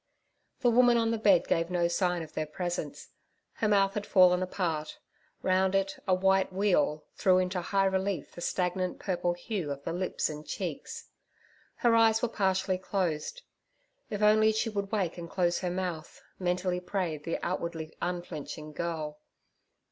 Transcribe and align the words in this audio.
The 0.61 0.71
woman 0.71 0.97
on 0.97 1.11
the 1.11 1.19
bed 1.19 1.47
gave 1.47 1.69
no 1.69 1.87
sign 1.87 2.23
of 2.23 2.33
their 2.33 2.47
presence. 2.47 3.09
Her 3.57 3.67
mouth 3.67 3.93
had 3.93 4.07
fallen 4.07 4.41
apart; 4.41 4.97
round 5.43 5.75
it 5.75 5.99
a 6.07 6.13
white 6.15 6.51
weal 6.51 7.05
threw 7.13 7.37
into 7.37 7.61
high 7.61 7.85
relief 7.85 8.31
the 8.31 8.41
stagnant 8.41 8.97
purple 8.97 9.33
hue 9.33 9.69
of 9.69 9.83
the 9.83 9.93
lips 9.93 10.27
and 10.27 10.43
cheeks. 10.43 11.05
Her 11.75 11.93
eyes 11.93 12.19
were 12.23 12.29
partially 12.29 12.79
closed. 12.79 13.43
If 14.09 14.23
only 14.23 14.51
she 14.53 14.69
would 14.71 14.91
wake 14.91 15.19
and 15.19 15.29
close 15.29 15.59
her 15.59 15.69
mouth, 15.69 16.23
mentally 16.39 16.79
prayed 16.79 17.23
the 17.23 17.37
outwardly 17.43 17.93
unflinching 18.01 18.71
girl. 18.71 19.19